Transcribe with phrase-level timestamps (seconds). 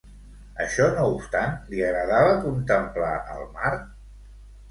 [0.63, 3.73] Això no obstant, li agradava contemplar el mar?